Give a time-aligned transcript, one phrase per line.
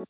[0.00, 0.08] Hello,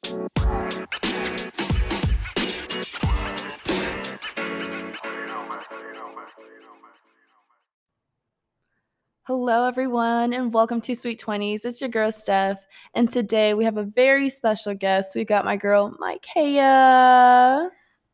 [9.64, 11.64] everyone, and welcome to Sweet 20s.
[11.64, 12.64] It's your girl, Steph,
[12.94, 15.16] and today we have a very special guest.
[15.16, 17.68] We've got my girl, Micaiah.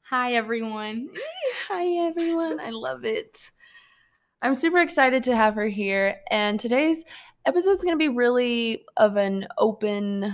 [0.05, 1.11] Hi, everyone.
[1.69, 2.59] Hi, everyone.
[2.59, 3.51] I love it.
[4.41, 7.05] I'm super excited to have her here, and today's
[7.45, 10.33] episode is going to be really of an open,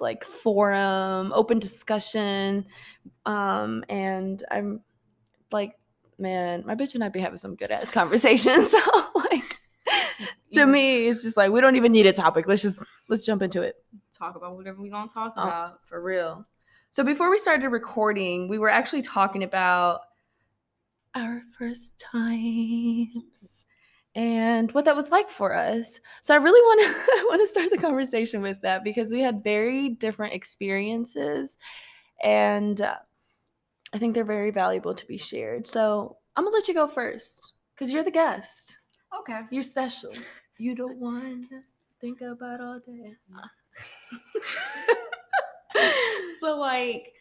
[0.00, 2.66] like, forum, open discussion.
[3.26, 4.80] Um, and I'm
[5.52, 5.78] like,
[6.18, 8.74] man, my bitch and I be having some good ass conversations.
[8.84, 9.58] So, like,
[10.54, 12.46] to me, it's just like we don't even need a topic.
[12.46, 13.76] Let's just let's jump into it.
[14.16, 15.86] Talk about whatever we're gonna talk Oh, about.
[15.86, 16.46] for real.
[16.90, 20.02] So before we started recording, we were actually talking about
[21.16, 23.63] our first times
[24.14, 26.00] and what that was like for us.
[26.22, 29.20] So I really want to I want to start the conversation with that because we
[29.20, 31.58] had very different experiences
[32.22, 32.96] and uh,
[33.92, 35.66] I think they're very valuable to be shared.
[35.66, 38.78] So I'm going to let you go first cuz you're the guest.
[39.20, 39.40] Okay.
[39.50, 40.12] You're special.
[40.58, 41.60] You don't want to
[42.00, 43.14] think about all day.
[46.40, 47.12] so like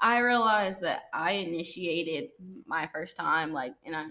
[0.00, 2.30] I realized that I initiated
[2.66, 4.06] my first time, like and I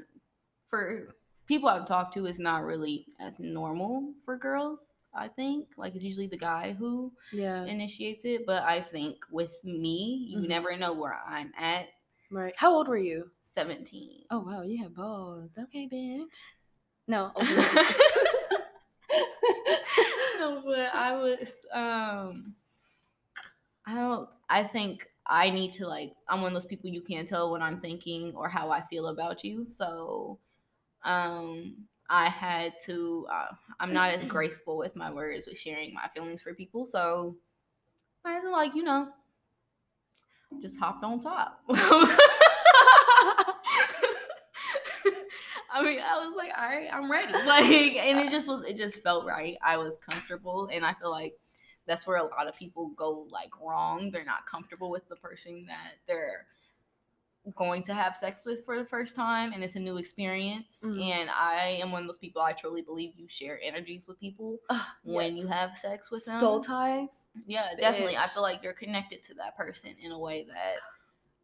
[0.69, 1.13] for
[1.47, 5.67] people I've talked to it's not really as normal for girls, I think.
[5.77, 7.63] Like it's usually the guy who Yeah.
[7.65, 8.45] initiates it.
[8.45, 10.47] But I think with me, you Mhm.
[10.47, 11.87] never know where I'm at.
[12.29, 12.53] Right.
[12.57, 13.31] How old were you?
[13.43, 14.25] 17.
[14.29, 15.49] Oh wow, you have balls.
[15.57, 16.37] Okay, bitch.
[17.07, 17.31] No.
[20.39, 22.55] no, but I was um
[23.85, 27.27] I don't I think I need to like I'm one of those people you can't
[27.27, 29.65] tell what I'm thinking or how I feel about you.
[29.65, 30.39] So
[31.03, 31.75] um
[32.09, 36.41] I had to uh, I'm not as graceful with my words with sharing my feelings
[36.41, 36.85] for people.
[36.85, 37.35] So
[38.23, 39.09] I to like, you know,
[40.61, 41.61] just hopped on top.
[45.69, 47.33] I mean, I was like, all right, I'm ready.
[47.45, 49.57] Like, and it just was, it just felt right.
[49.63, 51.35] I was comfortable, and I feel like
[51.85, 54.09] that's where a lot of people go like wrong.
[54.11, 56.45] They're not comfortable with the person that they're
[57.55, 60.81] going to have sex with for the first time, and it's a new experience.
[60.83, 61.01] Mhm.
[61.01, 62.41] And I am one of those people.
[62.41, 64.59] I truly believe you share energies with people
[65.03, 66.39] when you have sex with them.
[66.39, 67.27] soul ties.
[67.45, 68.17] Yeah, definitely.
[68.17, 70.75] I feel like you're connected to that person in a way that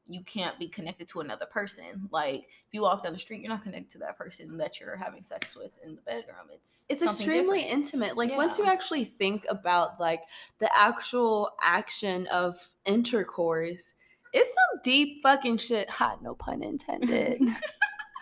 [0.05, 2.09] you can't be connected to another person.
[2.11, 4.97] Like if you walk down the street, you're not connected to that person that you're
[4.97, 6.49] having sex with in the bedroom.
[6.51, 7.79] It's It's extremely different.
[7.85, 8.17] intimate.
[8.17, 10.23] Like once you actually think about like
[10.59, 13.93] the actual action of intercourse,
[14.33, 15.89] it's some deep fucking shit.
[15.89, 17.41] Hot, no pun intended.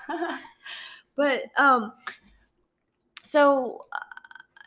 [1.16, 1.94] but um,
[3.24, 4.00] so uh,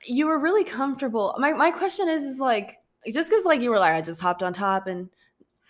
[0.06, 1.34] you were really comfortable.
[1.38, 2.78] My my question is is like
[3.12, 5.08] just because like you were like I just hopped on top and.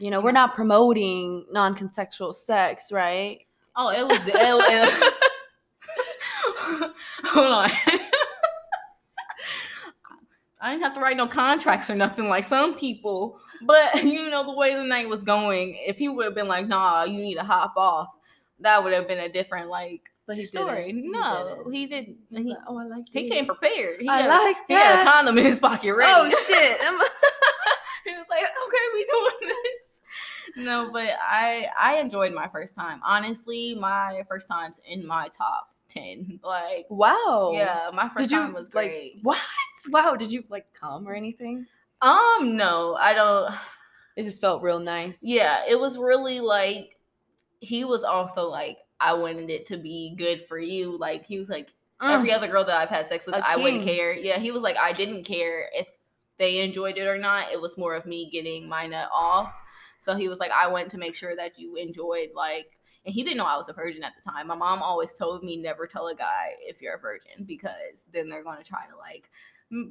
[0.01, 3.47] You know, we're not promoting non-consensual sex, right?
[3.77, 4.19] Oh, it was.
[4.27, 5.15] It, it,
[7.25, 7.71] hold on.
[10.65, 14.45] I didn't have to write no contracts or nothing like some people, but you know
[14.45, 15.79] the way the night was going.
[15.87, 18.09] If he would have been like, "Nah, you need to hop off,"
[18.61, 20.87] that would have been a different like But he story.
[20.87, 21.13] didn't.
[21.13, 22.17] No, he didn't.
[22.31, 24.01] He was He, like, oh, I like he came prepared.
[24.01, 26.13] He I had, like he had a condom in his pocket oh, ready.
[26.15, 26.81] Oh shit!
[28.05, 30.03] He was like, "Okay, we doing this."
[30.57, 33.01] No, but I I enjoyed my first time.
[33.03, 36.41] Honestly, my first times in my top ten.
[36.45, 37.53] Like, wow.
[37.55, 39.19] yeah, my first Did you time was like great.
[39.23, 39.39] what?
[39.91, 40.15] Wow.
[40.17, 41.67] Did you like come or anything?
[42.03, 43.55] um, no, I don't.
[44.17, 45.19] It just felt real nice.
[45.25, 46.97] Yeah, it was really like
[47.59, 50.97] he was also like, I wanted it to be good for you.
[50.97, 51.71] Like he was like,
[52.03, 52.11] Mm.
[52.13, 54.13] every other girl that I've had sex with, I wouldn't care.
[54.13, 55.87] Yeah, he was like, I didn't care if
[56.39, 57.53] they enjoyed it or not.
[57.53, 59.53] It was more of me getting my nut off.
[60.01, 62.74] So he was like, I went to make sure that you enjoyed like.
[63.05, 64.47] And he didn't know I was a virgin at the time.
[64.47, 68.29] My mom always told me never tell a guy if you're a virgin because then
[68.29, 69.31] they're going to try to like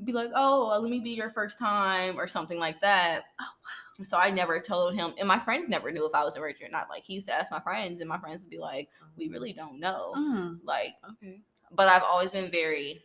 [0.03, 3.23] be like, oh, let me be your first time or something like that.
[3.39, 4.03] Oh, wow.
[4.03, 6.67] So I never told him, and my friends never knew if I was a virgin
[6.67, 6.89] or not.
[6.89, 9.53] Like he used to ask my friends, and my friends would be like, we really
[9.53, 10.13] don't know.
[10.15, 10.59] Mm.
[10.63, 11.41] Like Okay.
[11.71, 13.01] but I've always been very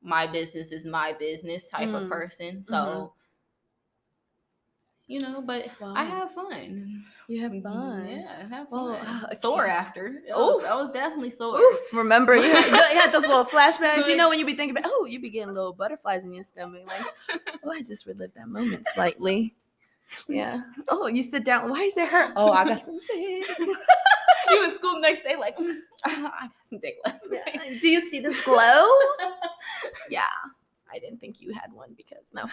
[0.00, 2.04] my business is my business type Mm.
[2.04, 2.62] of person.
[2.62, 3.10] So Mhm.
[5.08, 5.94] You know, but Wow.
[5.96, 6.52] I have fun.
[6.52, 7.62] Mm, you have mm-hmm.
[7.62, 8.08] fun.
[8.08, 8.96] Yeah, I have fun.
[9.04, 10.22] Uh, I sore after.
[10.32, 11.58] Oh, I was definitely sore.
[11.58, 14.06] Oof, remember you had, you had those little flashbacks.
[14.06, 16.44] You know when you be thinking about, oh, you be getting little butterflies in your
[16.44, 19.54] stomach, like, oh, I just relived that moment slightly.
[20.28, 20.62] Yeah.
[20.88, 21.70] Oh, you sit down.
[21.70, 22.32] Why is it hurt?
[22.36, 23.44] Oh, I got some big.
[24.50, 27.42] you in school the next day, like "Mm, I got some big last night.
[27.54, 27.78] Yeah.
[27.80, 28.86] Do you see this glow?
[30.10, 30.24] yeah.
[30.90, 32.44] I didn't think you had one because no.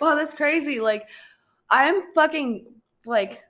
[0.00, 0.80] Wow, that's crazy.
[0.80, 1.08] Like,
[1.70, 2.66] I'm fucking
[3.04, 3.42] like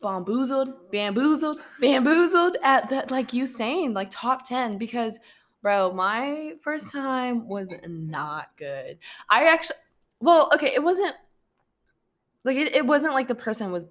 [0.00, 5.18] bamboozled, bamboozled, bamboozled at that, like you saying, like top 10, because,
[5.62, 8.98] bro, my first time was not good.
[9.28, 9.76] I actually,
[10.20, 11.14] well, okay, it wasn't
[12.44, 13.86] like it, it wasn't like the person was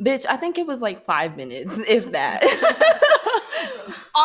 [0.00, 2.42] bitch i think it was like five minutes if that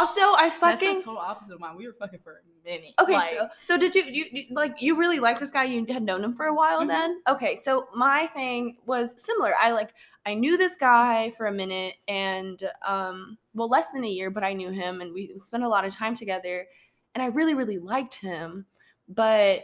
[0.01, 1.75] also i fucking That's the total opposite of mine.
[1.77, 2.93] We were fucking for a minute.
[2.99, 5.63] Okay, Like, so so did you, you you- like you really liked this guy?
[5.65, 6.87] You had known him for a while Mhm.
[6.87, 7.21] then?
[7.27, 9.53] Okay, so my thing was similar.
[9.59, 9.93] I like
[10.25, 14.43] I knew this guy for a minute and um well less than a year, but
[14.43, 16.67] I knew him and we spent a lot of time together
[17.15, 18.65] and I really really liked him,
[19.07, 19.63] but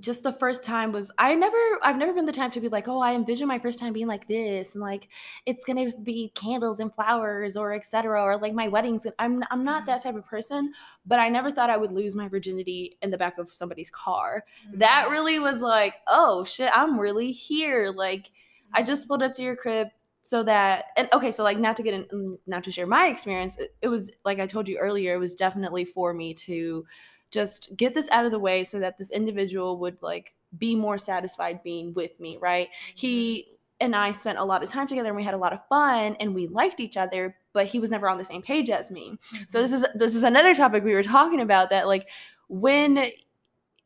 [0.00, 2.88] just the first time was I never I've never been the type to be like,
[2.88, 5.08] "Oh, I envision my first time being like this and like
[5.46, 9.64] it's going to be candles and flowers or etc or like my weddings." I'm I'm
[9.64, 9.86] not mm-hmm.
[9.86, 10.72] that type of person
[11.06, 14.44] but I never thought I would lose my virginity in the back of somebody's car.
[14.74, 15.12] That mm-hmm.
[15.12, 17.92] really was like, oh shit, I'm really here.
[17.94, 18.30] Like,
[18.72, 18.86] I mm-hmm.
[18.86, 19.88] just pulled up to your crib
[20.22, 23.56] so that, and okay, so like, not to get in, not to share my experience,
[23.58, 26.84] it, it was like I told you earlier, it was definitely for me to
[27.30, 30.98] just get this out of the way so that this individual would like be more
[30.98, 32.68] satisfied being with me, right?
[32.94, 33.54] He mm-hmm.
[33.80, 36.16] and I spent a lot of time together and we had a lot of fun
[36.20, 39.18] and we liked each other, but he was never on the same page as me.
[39.46, 39.62] So mm-hmm.
[39.62, 42.08] this is this is another topic we were talking about that like
[42.48, 43.10] when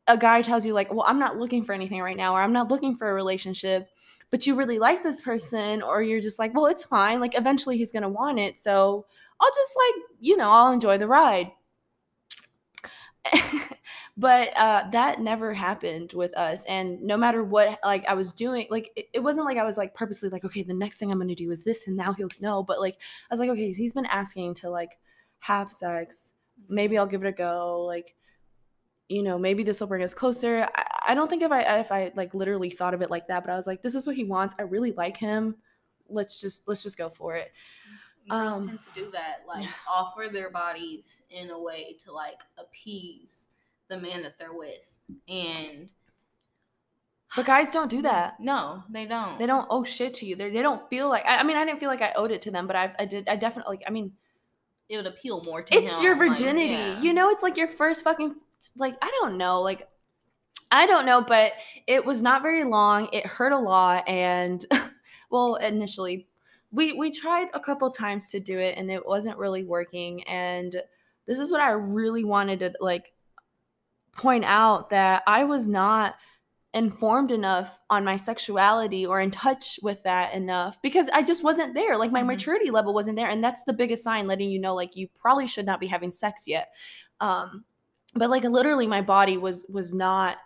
[0.07, 2.53] a guy tells you like, "Well, I'm not looking for anything right now," or "I'm
[2.53, 3.87] not looking for a relationship,"
[4.29, 7.19] but you really like this person, or you're just like, "Well, it's fine.
[7.19, 9.05] Like, eventually he's gonna want it, so
[9.39, 11.51] I'll just like, you know, I'll enjoy the ride."
[14.17, 18.67] but uh, that never happened with us, and no matter what, like I was doing,
[18.69, 21.19] like it, it wasn't like I was like purposely like, okay, the next thing I'm
[21.19, 22.63] gonna do is this, and now he'll know.
[22.63, 22.95] But like
[23.29, 24.97] I was like, okay, he's been asking to like
[25.39, 26.33] have sex
[26.69, 27.83] maybe I'll give it a go.
[27.85, 28.15] Like,
[29.09, 30.67] you know, maybe this will bring us closer.
[30.75, 33.43] I, I don't think if I if I like literally thought of it like that,
[33.43, 34.55] but I was like, this is what he wants.
[34.57, 35.55] I really like him.
[36.09, 37.51] Let's just let's just go for it.
[38.29, 42.41] Girls Um, tend to do that, like offer their bodies in a way to like
[42.57, 43.47] appease
[43.89, 44.93] the man that they're with,
[45.27, 45.89] and
[47.35, 48.39] But guys don't do that.
[48.39, 49.39] no, they don't.
[49.39, 50.35] They don't owe shit to you.
[50.35, 51.25] They they don't feel like.
[51.25, 53.05] I, I mean, I didn't feel like I owed it to them, but I I
[53.05, 53.27] did.
[53.27, 53.77] I definitely.
[53.77, 54.13] Like, I mean,
[54.89, 56.73] It would appeal more to it's him, your like, virginity.
[56.73, 57.01] yeah.
[57.01, 58.35] You know, it's like your first fucking
[58.77, 59.87] like I don't know, like
[60.71, 61.53] I don't know, but
[61.87, 63.09] it was not very long.
[63.11, 64.63] It hurt a lot and
[65.31, 66.27] well, initially
[66.71, 70.81] we we tried a couple times to do it and it wasn't really working and
[71.27, 73.13] this is what I really wanted to like
[74.13, 76.15] point out that I was not
[76.73, 81.73] informed enough on my sexuality or in touch with that enough because I just wasn't
[81.73, 81.97] there.
[81.97, 82.27] Like my Mhm.
[82.27, 83.29] maturity level wasn't there.
[83.29, 86.11] And that's the biggest sign letting you know like you probably should not be having
[86.11, 86.69] sex yet.
[87.19, 87.65] Um
[88.15, 90.37] but like literally my body was was not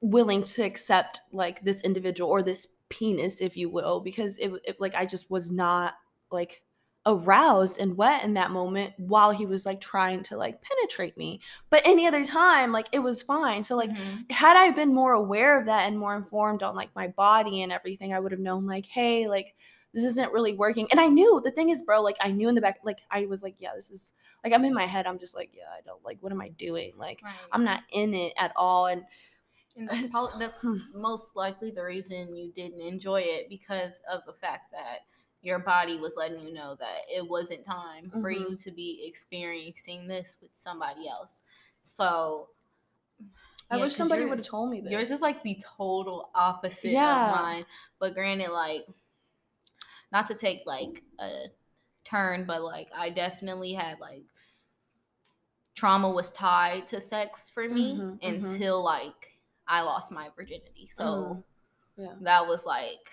[0.00, 4.80] willing to accept like this individual or this penis if you will because it, it
[4.80, 5.94] like I just was not
[6.30, 6.62] like
[7.08, 11.40] aroused and wet in that moment while he was like trying to like penetrate me
[11.70, 14.28] but any other time like it was fine so like Mhm.
[14.32, 17.70] had I been more aware of that and more informed on like my body and
[17.70, 19.54] everything, I would have known like, hey, like
[19.94, 20.88] this isn't really working.
[20.90, 23.26] And I knew the thing is, bro, like I knew in the back, like I
[23.26, 25.06] was like, yeah, this is like I'm in my head.
[25.06, 26.92] I'm just like, yeah, I don't like what am I doing?
[26.96, 27.32] Like Right.
[27.52, 28.86] I'm not in it at all.
[28.86, 29.04] And
[29.76, 30.76] And that's, that's hmm.
[30.94, 35.00] most likely the reason you didn't enjoy it because of the fact that
[35.42, 38.52] your body was letting you know that it wasn't time for Mm-hmm.
[38.52, 41.42] you to be experiencing this with somebody else.
[41.80, 42.48] So
[43.70, 44.90] I yeah, wish somebody would have told me this.
[44.90, 47.14] Yours is like the total opposite Yeah.
[47.14, 47.64] of mine.
[47.98, 48.86] But granted, like,
[50.12, 51.46] not to take like a
[52.04, 54.24] turn, but like, I definitely had like
[55.74, 58.22] trauma was tied to sex for me Mhm, mhm.
[58.22, 59.35] until like
[59.68, 60.88] I lost my virginity.
[60.92, 61.42] So Mm,
[61.96, 62.14] yeah.
[62.22, 63.10] that was like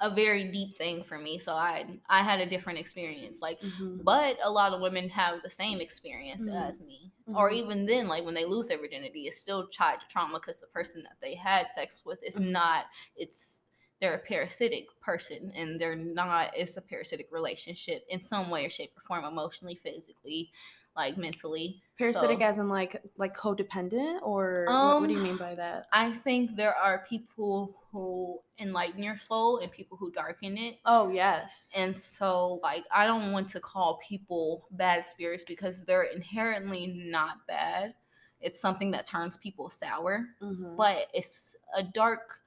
[0.00, 1.38] a very deep thing for me.
[1.38, 3.42] So I I had a different experience.
[3.42, 4.04] Like Mhm.
[4.04, 6.68] but a lot of women have the same experience Mhm.
[6.68, 7.12] as me.
[7.34, 7.54] Or Mhm.
[7.54, 10.66] even then, like when they lose their virginity, it's still tied to trauma because the
[10.68, 12.52] person that they had sex with is Mhm.
[12.52, 13.62] not, it's,
[14.00, 18.70] they're a parasitic person and they're not, it's a parasitic relationship in some way or
[18.70, 20.50] shape or form, emotionally, physically,
[20.98, 21.80] like mentally.
[21.96, 25.54] Parasitic So- as in like like codependent or what, what do you Um, mean by
[25.54, 25.86] that?
[25.92, 30.78] I think there are people who enlighten your soul and people who darken it.
[30.84, 31.70] Oh yes.
[31.74, 37.46] And so, like, I don't want to call people bad spirits because they're inherently not
[37.46, 37.94] bad.
[38.40, 40.76] It's something that turns people sour, Mhm.
[40.76, 42.40] but it's a dark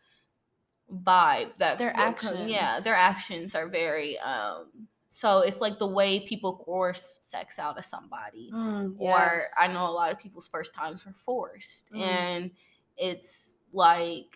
[0.94, 6.22] vibe that Their come- Yeah, their actions are very um So it's like the way
[6.22, 8.50] people force sex out of somebody.
[8.54, 9.42] Mm, Or.
[9.60, 11.92] I know a lot of people's first times were forced.
[11.92, 12.00] Mm.
[12.02, 12.52] And
[12.98, 14.36] it's like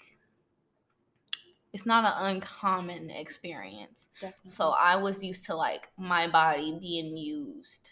[1.74, 4.08] it's not an uncommon experience.
[4.22, 4.52] Definitely.
[4.52, 7.90] So I was used to like my body being used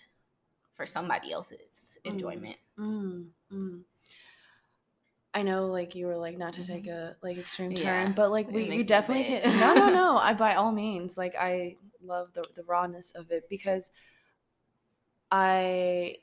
[0.73, 2.11] for somebody else's Mm.
[2.11, 2.57] enjoyment.
[2.77, 3.81] Mm, mm.
[5.33, 8.07] I know, like you were like not to take a like extreme turn, Mm-hmm.
[8.07, 9.45] Yeah, but like we, we definitely hit.
[9.45, 10.17] No, no, no.
[10.17, 13.91] I by all means, like I love the the rawness of it because
[15.31, 16.17] I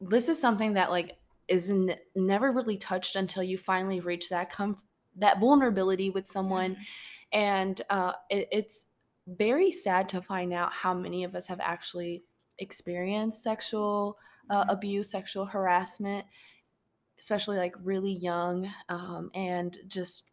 [0.00, 1.18] this is something that like
[1.48, 4.82] is n- never really touched until you finally reach that comf-
[5.16, 6.86] that vulnerability with someone Mhm.
[7.32, 8.86] and uh, it, it's
[9.26, 12.24] very sad to find out how many of us have actually
[12.58, 14.18] experienced sexual
[14.50, 14.72] uh, Mhm.
[14.72, 16.26] abuse, sexual harassment,
[17.18, 20.30] especially like really young, um, and just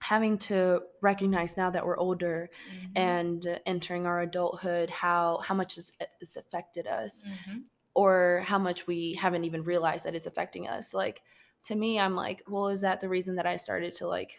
[0.00, 2.92] having to recognize now that we're older Mhm.
[2.96, 7.64] and entering our adulthood how how much it's, it's affected us Mhm.
[7.94, 11.22] or how much we haven't even realized that it's affecting us like
[11.62, 14.38] to me i'm like well is that the reason that i started to like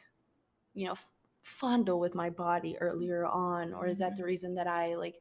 [0.75, 1.11] you know f-
[1.41, 5.19] fondle with my body earlier on or is that the reason that i like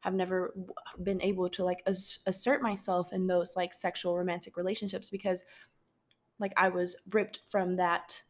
[0.00, 4.56] have never w- been able to like ass- assert myself in those like sexual romantic
[4.56, 5.44] relationships because
[6.40, 8.22] like i was ripped from that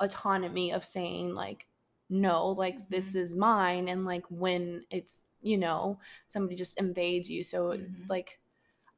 [0.00, 1.66] autonomy of saying like
[2.10, 7.42] no like this is mine and like when it's you know somebody just invades you
[7.42, 8.08] so Mhm.
[8.08, 8.38] like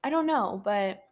[0.05, 1.03] i don't know but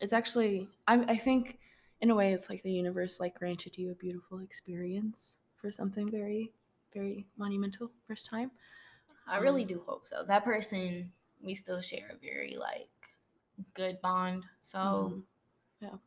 [0.00, 1.58] it's actually I, I think
[2.00, 6.10] in a way it's like the universe like granted you a beautiful experience for something
[6.10, 6.52] very
[6.94, 8.50] very monumental first time
[9.26, 10.24] I really Um, do hope so.
[10.24, 11.12] That person,
[11.42, 12.88] we still share a very like
[13.74, 14.44] good bond.
[14.62, 15.22] So Mhm.
[15.80, 15.98] Yeah.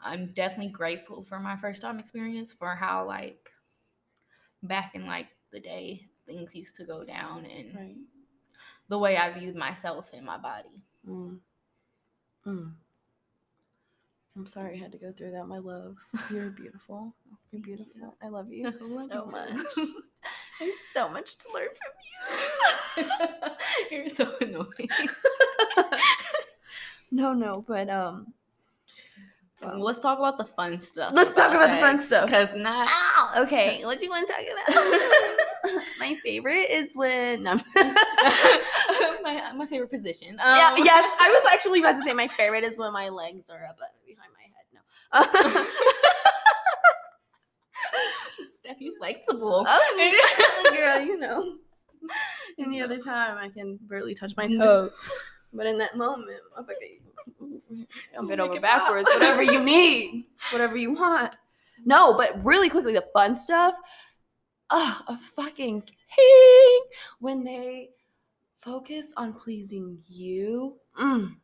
[0.00, 3.50] I'm definitely grateful for my first time experience for how like
[4.62, 7.96] back in like the day things used to go down and right
[8.88, 10.82] the way I viewed myself and my body.
[11.06, 11.38] Mm.
[12.46, 12.72] Mm.
[14.36, 15.96] I'm sorry I had to go through that, my love.
[16.30, 17.14] You're beautiful.
[17.52, 17.76] You're Thank you.
[17.76, 18.16] beautiful.
[18.22, 19.74] I love you I so you much.
[20.60, 21.68] There's so much to learn
[22.96, 23.96] from you.
[23.98, 24.88] You're so annoying.
[27.10, 28.32] no, no, but um,
[29.60, 31.12] Let's talk about the fun stuff.
[31.14, 32.26] Let's talk about the fun stuff.
[32.26, 35.82] Because not Ow, okay, what do you want to talk about?
[36.00, 37.42] my favorite is when.
[37.42, 37.58] No.
[39.22, 40.36] my, my favorite position.
[40.38, 43.50] yeah, Um, yes, I was actually about to say my favorite is when my legs
[43.50, 44.66] are up uh, behind my head.
[44.72, 44.80] No.
[48.48, 49.64] Steffi flexible.
[49.66, 51.56] Oh, girl, you know.
[52.58, 55.00] Any other time, I can barely touch my toes,
[55.52, 57.07] but in that moment, I'm like, I'll
[58.26, 59.08] bend over backwards.
[59.12, 61.34] Whatever you need, it's whatever you want.
[61.84, 63.74] No, but really quickly, the fun stuff.
[64.70, 66.80] Oh, a fucking king
[67.20, 67.90] when they
[68.56, 70.76] focus on pleasing you.
[71.00, 71.36] Mm.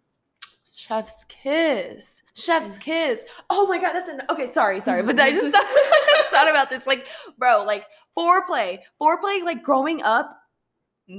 [0.67, 2.23] Chef's kiss.
[2.35, 3.25] Chef's kiss.
[3.50, 4.47] Oh my god, that's an okay.
[4.47, 6.87] Sorry, sorry, but I just thought, I just thought about this.
[6.87, 7.07] Like,
[7.38, 7.87] bro, like
[8.17, 10.38] foreplay, foreplay, like growing up,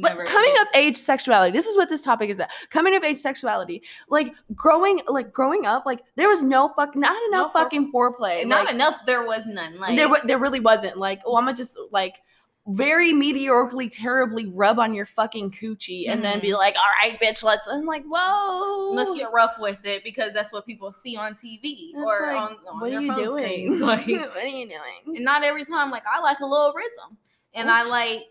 [0.02, 1.52] but coming of age sexuality.
[1.52, 2.52] This is what this topic is at.
[2.70, 7.16] Coming of age sexuality, like growing, like growing up, like there was no fuck, not
[7.30, 8.46] enough fore- fucking foreplay.
[8.46, 8.96] Not like, enough.
[9.06, 9.80] There was none.
[9.80, 10.98] Like there, there really wasn't.
[10.98, 12.16] Like, oh, I'm gonna just like
[12.68, 16.58] very mediocrely, terribly rub on your fucking coochie and then be Mhm.
[16.58, 17.68] like, all right, bitch, let's.
[17.68, 21.92] I'm like, whoa, let's get rough with it because that's what people see on TV
[21.94, 23.80] It's or like, on, on what their are you doing?
[23.86, 25.16] Like, what are you doing?
[25.18, 25.92] and not every time.
[25.92, 27.18] Like I like a little rhythm,
[27.54, 28.24] and I like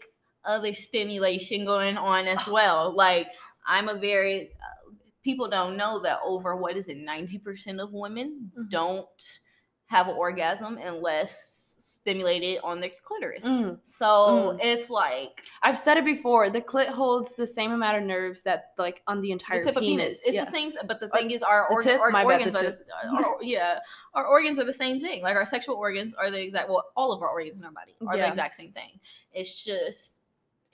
[0.47, 2.95] other stimulation going on as well.
[2.95, 3.29] Like
[3.67, 7.93] I'm a very uh, people don't know that over what is it ninety percent of
[7.93, 8.71] women Mhm.
[8.71, 9.41] don't
[9.87, 13.45] have an orgasm unless stimulated on their clitoris.
[13.45, 13.79] Mm.
[13.85, 14.59] So Mm.
[14.63, 16.51] it's like I've said it before.
[16.51, 19.77] The clit holds the same amount of nerves that like on the the entire tip
[19.77, 20.23] of penis.
[20.27, 20.45] It's Yeah.
[20.45, 22.01] the same, but the thing is, our, the tip?
[22.01, 23.79] our My bad, the organs are the, our, yeah,
[24.15, 25.23] our organs are the same thing.
[25.23, 26.69] Like our sexual organs are the exact.
[26.69, 29.01] Well, all of our organs in our body are the exact same thing.
[29.33, 30.17] It's just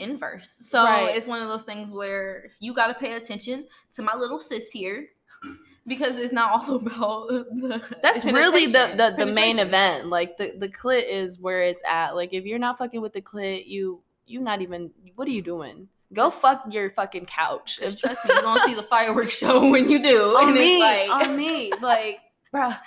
[0.01, 0.57] inverse.
[0.61, 1.15] So Right.
[1.17, 4.71] it's one of those things where you got to pay attention to my little sis
[4.71, 5.09] here.
[5.87, 10.09] Because it's not all about the That's really the the, the main event.
[10.09, 12.15] Like the the clit is where it's at.
[12.15, 14.91] Like if you're not fucking with the clit, you you not even.
[15.17, 15.89] What are you doing?
[16.13, 17.81] Go fuck your fucking couch.
[17.83, 20.37] If, Trust me, you're gonna see the fireworks show when you do.
[20.37, 20.81] on and me, it's
[21.11, 22.21] like on me, like,
[22.55, 22.79] bruh.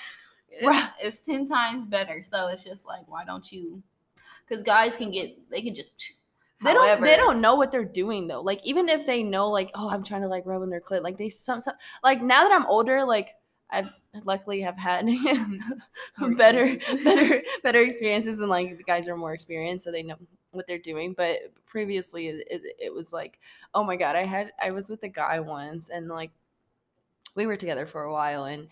[0.50, 0.90] it's, Bruh.
[1.02, 3.82] it's 10 times better so it's just like why don't you
[4.48, 6.14] because guys can get they can just
[6.64, 7.02] They don't.
[7.02, 8.42] They don't know what they're doing though.
[8.42, 11.04] Like even if they know, like, oh, I'm trying to like rub in their clit.
[11.04, 13.30] Like they some, some like now that I'm older, like
[13.70, 13.92] I've
[14.24, 15.08] luckily have had
[16.38, 20.16] better, better, better experiences, and like the guys are more experienced, so they know
[20.52, 21.14] what they're doing.
[21.18, 23.40] But previously, it, it, it was like,
[23.74, 26.32] oh my god, I had I was with a guy once, and like
[27.36, 28.68] we were together for a while, and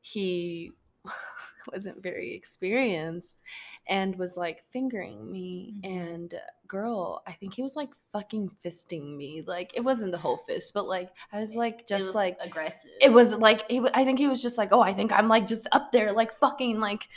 [0.00, 0.72] he
[1.72, 3.42] wasn't very experienced
[3.88, 6.02] and was like fingering me Mhm.
[6.10, 6.34] and
[6.68, 10.72] girl i think he was like fucking fisting me like it wasn't the whole fist
[10.74, 12.90] but like i was like just was like aggressive.
[13.00, 15.46] it was like he, i think he was just like oh i think i'm like
[15.46, 17.08] just up there like fucking like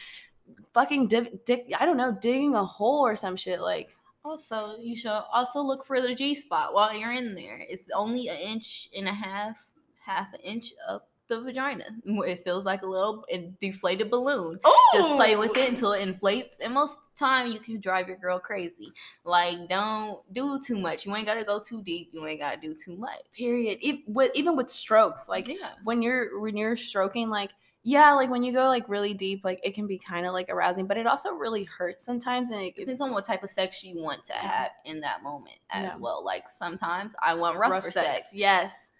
[0.73, 3.89] fucking div- dick i don't know digging a hole or some shit like
[4.25, 7.57] Also, you should also look for the G spot while you're in there.
[7.69, 9.57] It's only an inch and a half,
[10.05, 11.85] half an inch up the vagina.
[12.05, 13.23] It feels like a little
[13.61, 14.59] deflated balloon.
[14.93, 15.67] Just play with it oh!
[15.67, 18.91] until it inflates, and most time you can drive your girl crazy.
[19.23, 21.05] Like, don't do too much.
[21.05, 22.09] You ain't gotta go too deep.
[22.11, 23.21] You ain't gotta do too much.
[23.33, 25.71] period e- with, even with strokes like yeah.
[25.83, 27.51] when you're when you're stroking like
[27.83, 30.49] yeah like when you go like really deep like it can be kind of like
[30.49, 33.49] arousing but it also really hurts sometimes and it, it Depends on what type of
[33.49, 34.47] sex you want to mm-hmm.
[34.47, 36.23] have in that moment as well.
[36.23, 38.31] Like sometimes I want rougher sex.
[38.33, 38.91] yes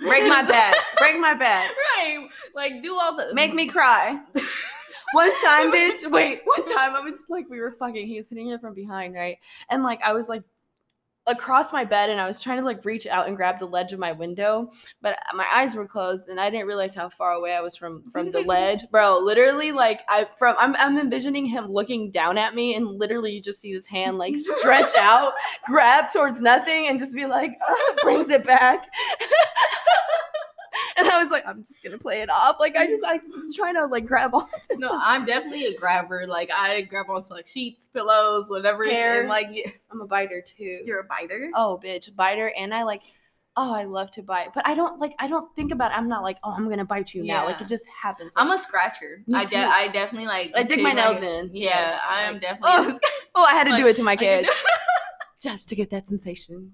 [0.00, 2.28] break my back break my back right.
[2.54, 4.20] Like do all the make me cry.
[5.12, 6.10] One time bitch.
[6.10, 9.14] Wait one time i was like we were fucking he was hitting her from behind
[9.14, 9.38] right?
[9.68, 10.42] And like i was like
[11.28, 13.92] across my bed and i was trying to like reach out and grab the ledge
[13.92, 14.68] of my window
[15.02, 18.02] but my eyes were closed and i didn't realize how far away i was from
[18.10, 18.84] from the ledge.
[18.90, 23.32] Bro literally like i from i'm, I'm envisioning him looking down at me and literally
[23.32, 27.52] you just see his hand like stretch out grab towards nothing and just be like
[28.02, 28.88] brings it back
[30.98, 33.54] and i was like i'm just gonna play it off like i just i was
[33.54, 35.00] trying to like grab onto No, something.
[35.02, 36.26] I'm definitely a grabber.
[36.26, 38.84] Like I grab onto like sheets, pillows, whatever.
[38.84, 39.22] it's Hair.
[39.22, 41.50] in, like yeah, i'm a biter too you're a biter.
[41.54, 43.02] oh bitch biter and i like
[43.56, 45.98] oh i love to bite but i don't like i don't think about it.
[45.98, 48.58] i'm not like oh i'm gonna bite you now like it just happens I'm a
[48.58, 49.22] scratcher.
[49.26, 49.56] Me I, too.
[49.56, 50.52] de- I definitely like.
[50.54, 51.50] I dig my nails legs.
[51.50, 51.50] in.
[51.54, 52.70] Yeah, Yes, I am like, definitely.
[52.94, 52.98] oh,
[53.34, 54.48] oh i had to do it to my kids
[55.42, 56.72] just to get that sensation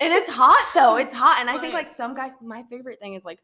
[0.00, 3.14] and it's hot though it's hot and i think Like- some guys my favorite thing
[3.14, 3.40] is like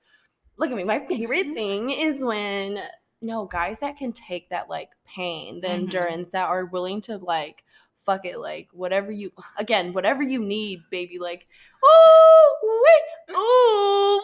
[0.57, 2.81] look at me my favorite thing is when
[3.23, 5.73] no guys that can take that like pain the Mhm.
[5.75, 7.65] endurance that are willing to like
[8.05, 11.47] fuck it like whatever you again whatever you need baby like
[11.83, 14.21] oh wait oh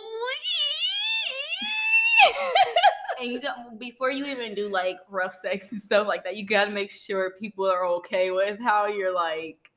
[3.21, 6.47] and you got before you even do like rough sex and stuff like that, you
[6.47, 9.70] got to make sure people are okay with how you're like.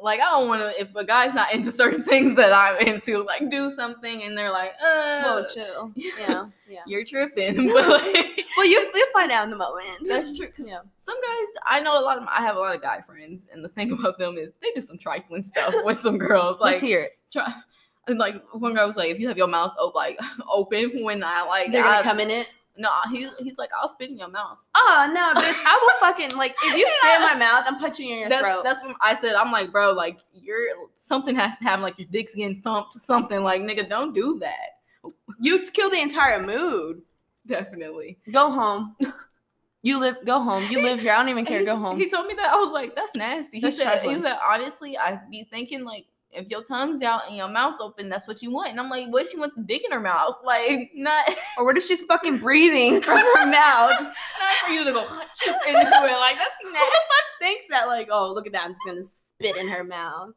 [0.00, 3.22] Like I don't want to if a guy's not into certain things that I'm into,
[3.24, 5.92] like do something and they're like, uh, Whoa, chill.
[5.96, 6.80] Yeah, yeah.
[6.86, 7.54] you're tripping.
[7.72, 9.88] but like, Well, you you'll find out in the moment.
[10.06, 10.80] That's true, Yeah.
[11.02, 13.64] some guys I know a lot of I have a lot of guy friends, and
[13.64, 16.60] the thing about them is they do some trifling stuff with some girls.
[16.60, 17.10] Like Let's hear it.
[17.30, 17.52] try,
[18.06, 20.18] and like one girl was like, if you have your mouth op- like
[20.50, 22.48] open when I like, They're gonna come in it.
[22.78, 24.58] No, he, he's like, I'll spit in your mouth.
[24.76, 25.60] Oh no, bitch!
[25.66, 28.28] I will fucking like if you spit in my mouth, I'm punching you in your
[28.28, 28.62] That's, throat.
[28.64, 29.34] that's what I said.
[29.34, 31.82] I'm like, bro, like you're something has to happen.
[31.82, 32.94] Like your dick's getting thumped.
[32.94, 35.10] Something like, nigga, don't do that.
[35.40, 37.02] you kill the entire mood.
[37.46, 38.18] Definitely.
[38.30, 38.94] Go home.
[39.82, 40.16] You live.
[40.24, 40.64] Go home.
[40.70, 41.12] You live here.
[41.12, 41.60] I don't even care.
[41.60, 41.96] He- Go home.
[41.98, 43.60] He told me that I was like, that's nasty.
[43.60, 47.36] That's he said, he said, honestly, I be thinking like, if your tongue's out and
[47.36, 48.70] your mouth's open, that's what you want.
[48.70, 49.26] And I'm like, what?
[49.26, 50.36] She want the dick in her mouth?
[50.44, 53.92] Like, not, Or what if she's fucking breathing from her mouth?
[53.98, 56.18] Just not for you to go into it.
[56.18, 56.90] Like, that's who the nasty.
[56.90, 57.86] fuck thinks that?
[57.86, 58.64] Like, oh, look at that!
[58.64, 60.30] I'm just gonna spit in her mouth.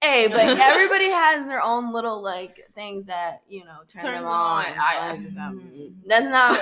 [0.00, 4.66] Hey, but everybody has their own little like things that you know turn them on.
[4.66, 4.72] on.
[4.78, 5.92] I- Like, um, Mhm.
[6.06, 6.56] that's not.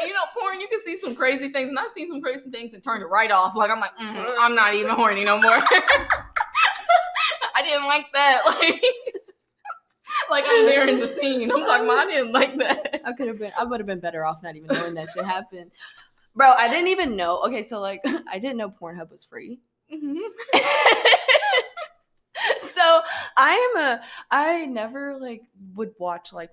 [0.00, 2.74] you know, porn, you can see some crazy things, and I've seen some crazy things
[2.74, 3.54] and turned it right off.
[3.56, 5.58] Like, I'm like, mm, I'm not even horny no more.
[7.68, 8.42] I didn't like that.
[10.30, 11.50] Like, like I'm there in the scene.
[11.52, 13.02] I'm talking about I didn't like that.
[13.04, 13.52] I could have been.
[13.58, 15.70] I would have been better off not even knowing that shit happened.
[16.34, 17.42] Bro, I didn't even know.
[17.42, 18.00] Okay, so like,
[18.30, 19.60] I didn't know Pornhub was free.
[19.92, 20.16] Mm-hmm.
[22.60, 23.00] so
[23.36, 24.00] I am a.
[24.30, 25.42] I never like
[25.74, 26.50] would watch like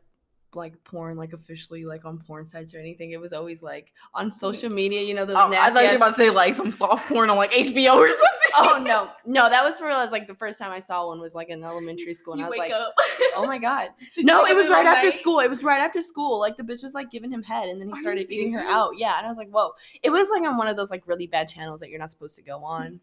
[0.55, 3.11] like porn like officially like on porn sites or anything.
[3.11, 4.33] It was always like on mm.
[4.33, 5.01] social media.
[5.01, 5.73] You know those Oh, I nasty.
[5.73, 8.25] thought you were about to say like some soft porn on like HBO or something.
[8.57, 10.11] oh no, no, that was for us.
[10.11, 12.49] Like the first time I saw one was like in elementary school, and you I
[12.49, 12.93] was like, up.
[13.35, 13.89] oh my god.
[14.17, 15.19] No, it was right after night?
[15.19, 15.39] school.
[15.39, 16.39] It was right after school.
[16.39, 18.61] Like the bitch was like giving him head, and then he Are started eating her
[18.61, 18.91] out.
[18.97, 19.71] Yeah, and I was like, whoa.
[20.03, 22.35] It was like on one of those like really bad channels that you're not supposed
[22.37, 22.93] to go on.
[22.93, 22.99] Mm.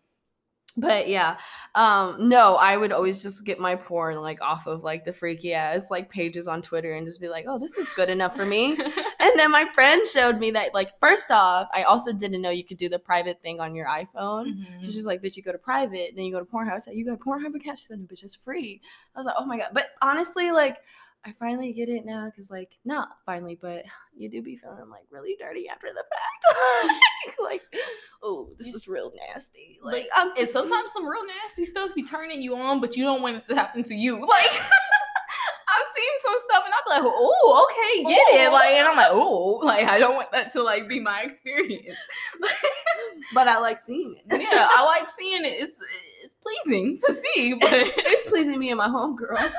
[0.76, 1.36] But yeah,
[1.74, 5.52] um, no, I would always just get my porn like off of like the freaky
[5.52, 8.46] ass like pages on Twitter and just be like, oh, this is good enough for
[8.46, 8.72] me.
[9.20, 12.64] and then my friend showed me that like first off, I also didn't know you
[12.64, 14.54] could do the private thing on your iPhone.
[14.54, 14.82] Mhm.
[14.82, 16.72] So she's like, bitch, you go to private, then you go to Pornhub.
[16.72, 17.78] I said, you got Pornhub account?
[17.78, 18.80] She said, no, bitch, it's free.
[19.14, 19.70] I was like, oh my God.
[19.74, 20.78] But honestly, like,
[21.24, 23.84] I finally get it now because, like, not finally, but
[24.16, 27.38] you do be feeling like really dirty after the fact.
[27.42, 27.62] like,
[28.22, 29.78] oh, this was real nasty.
[29.82, 33.22] Like, Like, and sometimes some real nasty stuff be turning you on, but you don't
[33.22, 34.26] want it to happen to you.
[34.32, 34.50] Like
[35.74, 38.52] I've seen some stuff and I'm like, oh, okay, get it.
[38.52, 41.96] Like, and I'm like, oh, like I don't want that to like be my experience.
[43.34, 44.40] but I like seeing it.
[44.40, 45.48] yeah, I like seeing it.
[45.48, 45.78] It's
[46.22, 49.52] it's pleasing to see, but it's pleasing me and my homegirl.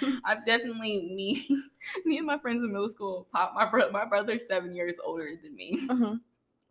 [0.24, 1.46] I've definitely me
[2.04, 3.26] me and my friends in middle school.
[3.32, 6.20] Pop, my bro, my brother's seven years older than me, Mhm.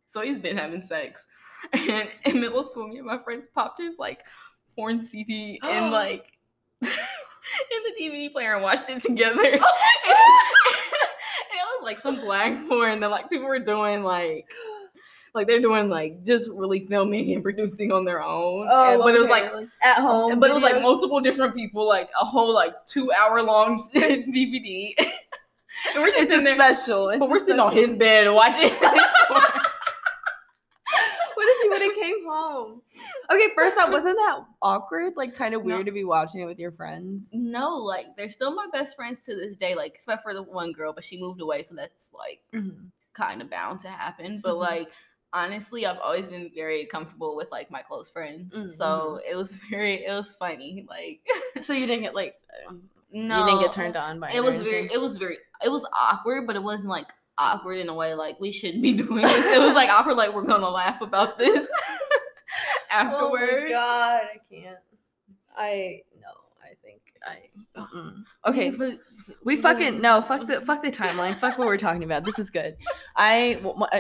[0.10, 1.26] so he's been having sex.
[1.74, 4.24] And in middle school, me and my friends popped his like
[4.76, 6.26] porn CD and like
[6.82, 9.40] in the DVD player and watched it together.
[9.44, 9.62] and, and
[11.54, 14.50] it was like some black porn that like people were doing like
[15.34, 18.68] like they're doing like just really filming and producing on their own.
[18.70, 20.40] Oh, And- but it was like at home.
[20.40, 24.94] but it was like multiple different people, like a whole like two hour long DVD.
[24.98, 25.08] and
[26.04, 27.10] we're just It's a there, special.
[27.10, 28.72] It's but we're sitting on his bed watching.
[31.34, 32.82] What if you would have came home?
[33.32, 35.14] Okay, first off, wasn't that awkward?
[35.16, 35.68] Like, kind of No.
[35.76, 37.30] weird to be watching it with your friends.
[37.34, 39.74] no, like they're still my best friends to this day.
[39.74, 42.42] Like except for the one girl, but she moved away, so that's like
[43.14, 44.40] kind of bound to happen.
[44.44, 44.60] But Mhm.
[44.60, 44.88] like
[45.34, 48.54] honestly, I've always been very comfortable with like my close friends.
[48.56, 50.86] Mm, So it was very it was funny.
[50.90, 51.22] Like
[51.64, 52.36] So you didn't get like,
[52.68, 55.70] um, no you didn't get turned on by It was very it was very it
[55.70, 59.22] was awkward, but it wasn't like awkward in a way like we shouldn't be doing
[59.22, 59.54] this.
[59.54, 61.68] It was like awkward like we're gonna laugh about this
[62.90, 63.54] afterwards.
[63.54, 64.78] Oh my god, I can't.
[65.56, 66.30] I no,
[66.64, 67.80] I think I.
[67.80, 68.24] mm-mm.
[68.48, 69.00] Okay, but
[69.44, 70.22] we fucking no.
[70.22, 71.36] Fuck the fuck the timeline.
[71.36, 72.26] fuck what we're talking about.
[72.26, 72.78] This is good.
[73.16, 73.60] I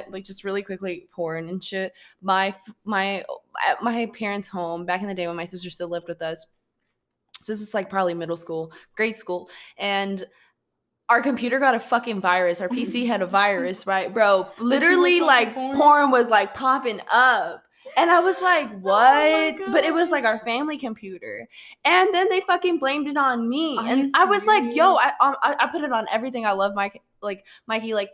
[0.09, 1.93] like just really quickly porn and shit.
[2.21, 3.23] My my
[3.67, 6.45] at my parents' home back in the day when my sister still lived with us.
[7.41, 10.25] So this is like probably middle school, grade school, and
[11.09, 12.61] our computer got a fucking virus.
[12.61, 14.47] Our PC had a virus, right, bro?
[14.59, 15.75] Literally, like porn?
[15.75, 17.63] porn was like popping up.
[17.97, 19.59] And I was like, Oh what?
[19.71, 21.47] but it was like our family computer.
[21.83, 23.77] And then they fucking blamed it on me.
[23.77, 24.95] Are and I was like, yo.
[24.95, 26.45] I, um, I I put it on everything.
[26.45, 28.11] I love Mike like Mikey like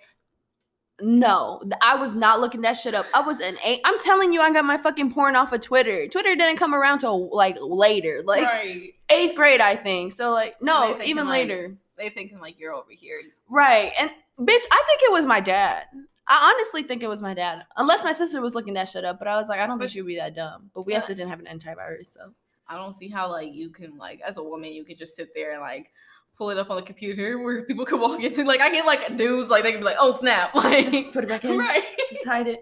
[1.00, 3.06] no, I was not looking that shit up.
[3.14, 3.82] I was an eight.
[3.86, 6.08] I'm telling you, I got my fucking porn off of Twitter.
[6.08, 8.96] Twitter didn't come around till like later, like right.
[9.10, 10.14] eighth grade, I think.
[10.14, 11.78] So like, no, thinking, even like- later.
[11.98, 13.20] They thinking like you're over here.
[13.50, 13.92] Right.
[14.00, 15.86] And bitch, I think it was my dad.
[16.30, 17.64] I honestly think it was my dad.
[17.78, 19.86] Unless my sister was looking that shit up, but I was like, I don't think
[19.90, 20.70] But- she would be that dumb.
[20.74, 21.00] But we Yeah.
[21.00, 22.34] also didn't have an antivirus, so
[22.68, 25.30] I don't see how like you can like as a woman you could just sit
[25.34, 25.90] there and like
[26.38, 29.10] pull it up on the computer where people could walk into like I get like
[29.14, 31.58] news like they can be like oh snap like just put it back in.
[31.58, 32.60] right Just hide it.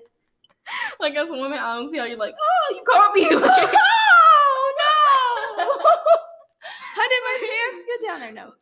[1.00, 4.76] like as a woman I don't see how you're like oh you caught me oh
[5.58, 5.66] no!
[6.96, 8.32] how did my pants get down there?
[8.32, 8.54] No.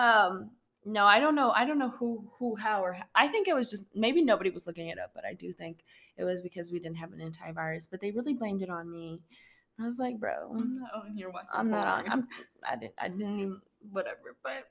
[0.00, 0.50] Um,
[0.84, 1.50] no, I don't know.
[1.50, 3.04] I don't know who, who, how, or how.
[3.14, 5.84] I think it was just maybe nobody was looking it up, but I do think
[6.16, 7.88] it was because we didn't have an antivirus.
[7.90, 9.20] But they really blamed it on me.
[9.80, 12.10] I was like, bro, I'm not on here watching I'm not on.
[12.10, 12.28] I'm.
[12.68, 12.94] I didn't.
[12.98, 13.60] I didn't even.
[13.90, 14.36] Whatever.
[14.42, 14.68] But.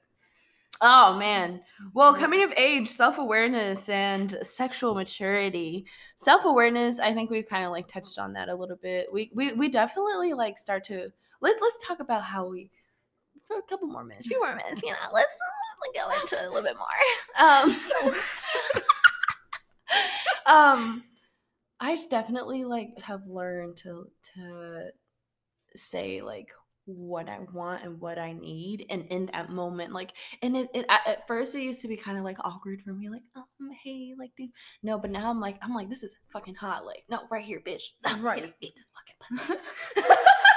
[0.81, 1.61] Oh man.
[1.93, 2.21] Well, mm-hmm.
[2.21, 5.85] coming of age, self awareness, and sexual maturity.
[6.15, 6.99] Self awareness.
[6.99, 9.11] I think we've kind of like touched on that a little bit.
[9.11, 12.69] We we we definitely like start to let's let's talk about how we
[13.45, 14.81] for a couple more minutes, few more minutes.
[14.83, 15.62] You know, let's, let's
[15.93, 16.87] go into a little bit more.
[17.37, 17.75] Um.
[20.45, 21.03] um.
[21.79, 24.91] I definitely like have learned to to
[25.75, 26.47] say like
[26.85, 30.85] what I want and what I need, and in that moment, like, and it, it
[30.89, 33.45] at at first it used to be kind of like awkward for me, like, um,
[33.83, 34.49] hey, like, dude,
[34.81, 37.61] no, but now I'm like, I'm like, this is fucking hot, like, no, right here,
[37.65, 37.83] bitch,
[38.21, 38.41] Right.
[38.41, 40.07] yes, eat this fucking pussy.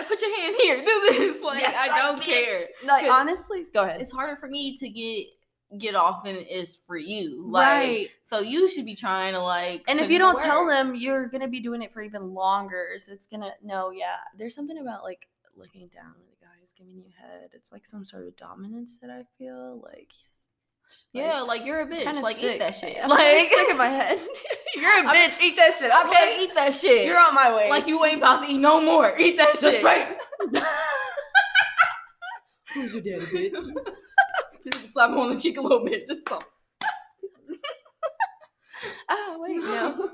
[0.00, 2.46] Like put your hand here do this like Yes, I right, don't bitch.
[2.46, 4.00] care Like, honestly, go ahead.
[4.00, 5.26] it's harder for me to get
[5.78, 8.08] get off than it is for you like right.
[8.24, 11.46] so you should be trying to like And if you don't tell them, you're gonna
[11.46, 12.94] be doing it for even longer.
[12.98, 14.16] So it's gonna no, yeah.
[14.36, 17.50] There's something about like looking down at the guys giving you head.
[17.52, 20.08] It's like some sort of dominance that I feel like.
[21.12, 21.32] Yes.
[21.34, 22.56] yeah like you're a bitch kinda like sick.
[22.56, 24.18] eat that shit I'm like kinda sick in my head.
[24.76, 25.40] you're a I'm- bitch.
[25.40, 25.90] Eat that shit.
[25.90, 26.14] I Okay.
[26.16, 27.68] can't eat that shit You're on my way.
[27.70, 30.16] like you ain't about to eat no more eat that shit That's right.
[32.74, 33.52] Who's your daddy, bitch?
[34.62, 36.38] just slap him on the cheek a little bit just so
[39.08, 40.10] ah, wait, no.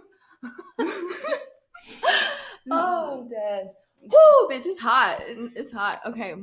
[2.71, 3.71] oh dead.
[4.03, 5.23] Woo, bitch, it's hot.
[5.27, 6.01] It's hot.
[6.07, 6.35] Okay.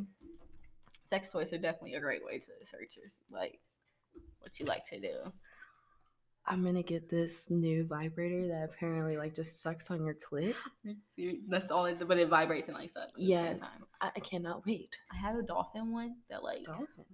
[1.05, 3.05] sex toys are definitely a great way to search your
[3.37, 3.59] like
[4.39, 5.31] what you like to do
[6.45, 10.55] I'm gonna get this new vibrator that apparently like just sucks on your clit.
[11.15, 13.69] See, that's all it but it vibrates and like sucks at the same Yes, time.
[14.01, 14.89] I, I cannot wait.
[15.11, 17.05] I had a dolphin one that like Dolphin.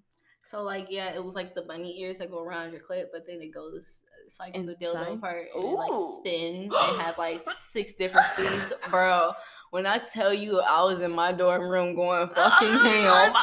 [0.46, 3.28] So like yeah, it was like the bunny ears that go around your clit, but
[3.28, 6.74] then it goes it's like the dildo part and it like spins.
[6.74, 8.74] It has like six different speeds.
[8.90, 9.34] Bro,
[9.70, 13.34] when I tell you I was in my dorm room going fucking ham.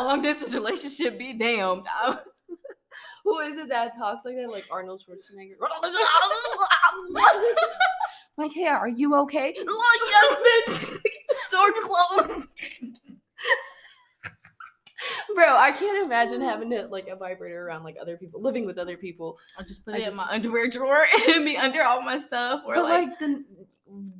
[0.00, 1.82] How long distance relationship be damned.
[1.86, 2.16] I-
[3.24, 4.50] Who is it that talks like that?
[4.50, 5.56] Like Arnold Schwarzenegger.
[8.38, 9.52] like, hey, are you okay?
[9.58, 10.88] yes, bitch.
[11.50, 12.46] Door closed.
[15.34, 18.78] Bro, I can't imagine having to like a vibrator around like other people, living with
[18.78, 19.38] other people.
[19.58, 22.16] I'll just put I it just- in my underwear drawer and be under all my
[22.16, 22.62] stuff.
[22.66, 23.44] Or but like, like, the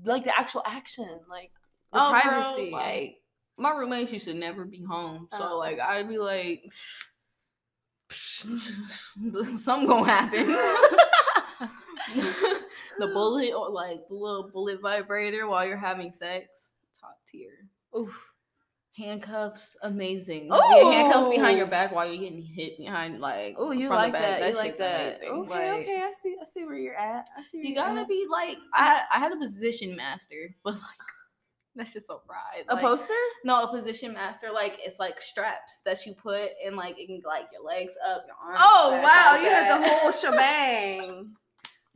[0.05, 1.53] like the actual action, like
[1.91, 2.71] the oh, bro, privacy.
[2.71, 3.17] like
[3.61, 5.59] my roommates used to never be home, so Oh.
[5.59, 6.65] like I'd be like,
[8.11, 10.47] something gonna happen.
[12.99, 17.67] the bullet or like the little bullet vibrator while you're having sex, top tier.
[17.97, 18.27] Oof.
[18.97, 20.49] Handcuffs, amazing.
[20.49, 24.19] Yeah, handcuffs behind your back while you're getting hit behind, like Oh, you like the
[24.19, 24.41] back.
[24.41, 24.51] that?
[24.51, 25.17] You like shit's that?
[25.19, 25.29] amazing.
[25.29, 26.03] Okay, Like, okay.
[26.03, 26.37] I see.
[26.41, 27.27] I see where you're at.
[27.39, 27.59] I see.
[27.59, 28.09] Where You gotta at.
[28.09, 30.83] be like, I I had a position master, but like
[31.81, 32.65] that's just so fried.
[32.69, 33.15] a Like, poster.
[33.45, 37.21] No, a position master, like it's like straps that you put and like it can
[37.27, 38.59] like your legs up, your arms.
[38.61, 41.35] Oh back, wow, like you had the whole shebang.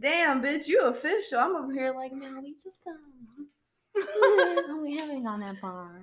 [0.01, 1.38] Damn, bitch, you official.
[1.38, 3.49] I'm over here like, no, we just um,
[4.83, 6.03] we haven't gone that far.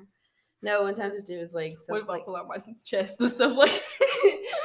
[0.62, 2.58] No, one time this dude was like, What stuff if I like, pull out my
[2.84, 3.72] chest and stuff like?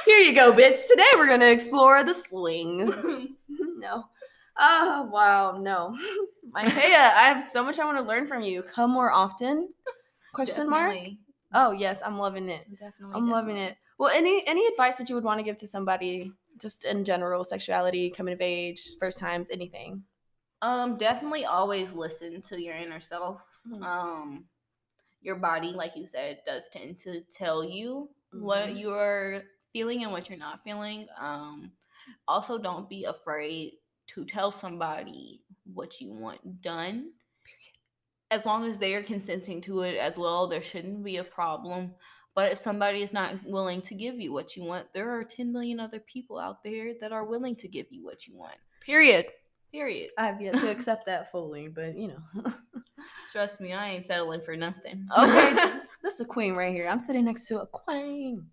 [0.05, 0.87] here you go, bitch.
[0.87, 3.35] Today we're gonna explore the sling.
[3.77, 4.03] no.
[4.59, 5.95] Oh wow, no.
[6.51, 8.63] Micaiah, I have so much I want to learn from you.
[8.63, 9.69] Come more often?
[10.33, 10.95] Question mark.
[11.53, 12.65] Oh yes, I'm loving it.
[12.79, 13.15] Definitely.
[13.15, 13.77] I'm loving it.
[13.97, 17.43] Well, any any advice that you would want to give to somebody, just in general,
[17.43, 20.03] sexuality, coming of age, first times, anything?
[20.61, 23.41] Um, definitely always listen to your inner self.
[23.67, 23.83] Mhm.
[23.83, 24.45] Um,
[25.21, 28.79] your body, like you said, does tend to tell you what Mhm.
[28.79, 31.07] you're feeling and what you're not feeling.
[31.17, 31.71] Um,
[32.27, 37.11] also, don't be afraid to tell somebody what you want done.
[38.29, 41.93] As long as they are consenting to it as well, there shouldn't be a problem.
[42.35, 45.51] But if somebody is not willing to give you what you want, there are 10
[45.51, 48.57] million other people out there that are willing to give you what you want.
[48.85, 49.25] Period.
[49.71, 50.11] Period.
[50.17, 52.53] I have yet to accept that fully, but you know.
[53.31, 55.07] Trust me, I ain't settling for nothing.
[55.17, 55.53] okay,
[56.03, 56.87] this is a queen right here.
[56.87, 58.47] I'm sitting next to a queen.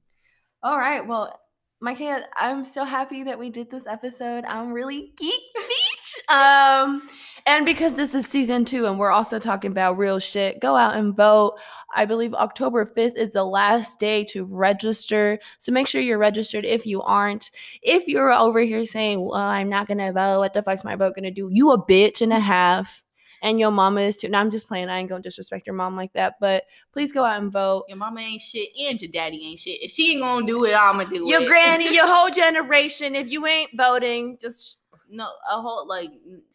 [0.63, 1.39] All right, well,
[1.81, 4.45] Micaiah, I'm so happy that we did this episode.
[4.45, 5.83] I'm really geeked.
[6.29, 7.09] Um,
[7.47, 10.97] and because this is season two, and we're also talking about real shit, go out
[10.97, 11.59] and vote.
[11.95, 15.39] I believe October 5th is the last day to register.
[15.59, 17.51] So make sure you're registered if you aren't.
[17.83, 21.17] If you're over here saying, Well, I'm not gonna vote, what the fuck's my vote
[21.17, 21.51] gonna do?
[21.53, 23.03] You a bitch and a half.
[23.43, 24.31] And your mama is too.
[24.31, 24.89] Now I'm just playing.
[24.89, 26.37] I ain't gonna disrespect your mom like that.
[26.41, 27.85] But please go out and vote.
[27.89, 29.83] Your mama ain't shit and your daddy ain't shit.
[29.83, 31.29] If she ain't gonna do it, I'ma do Your it.
[31.29, 33.15] Your granny, your whole generation.
[33.15, 34.84] If you ain't voting, just
[35.15, 36.11] no, a whole like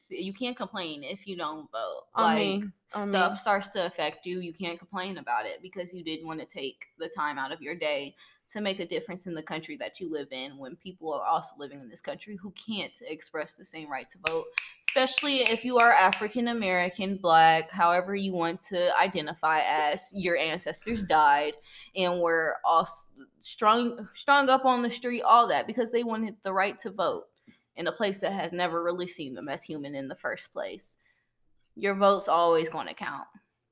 [0.10, 2.04] you can't complain if you don't vote.
[2.62, 2.64] like
[3.10, 4.40] stuff starts to affect you.
[4.40, 7.62] You can't complain about it because you didn't want to take the time out of
[7.62, 8.16] your day
[8.50, 11.54] to make a difference in the country that you live in when people are also
[11.58, 14.46] living in this country who can't express the same right to vote
[14.88, 21.04] especially if you are african american black however you want to identify as your ancestors
[21.04, 21.54] died
[21.96, 22.88] and were all
[23.42, 27.26] strung strung up on the street all that because they wanted the right to vote
[27.80, 30.98] in a place that has never really seen them as human in the first place
[31.76, 33.26] your vote's always going to count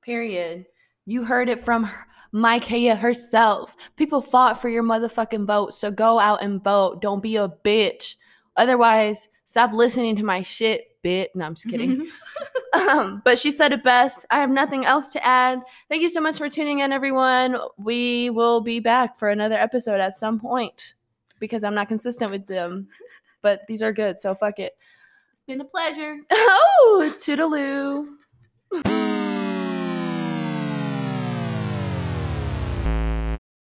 [0.08, 0.64] Period.
[1.04, 1.90] You heard it from
[2.32, 3.76] Micaiah herself.
[3.96, 7.02] People fought for your motherfucking vote, so go out and vote.
[7.02, 8.16] Don't be a bitch.
[8.56, 11.28] Otherwise, stop listening to my shit, bitch.
[11.34, 12.08] No, I'm just kidding.
[12.72, 14.24] um, but she said it best.
[14.30, 15.60] I have nothing else to add.
[15.90, 17.58] Thank you so much for tuning in, everyone.
[17.76, 20.94] We will be back for another episode at some point
[21.38, 22.88] because I'm not consistent with them.
[23.42, 24.72] But these are good, so fuck it.
[25.32, 28.14] it's been a pleasure Oh, toodaloo.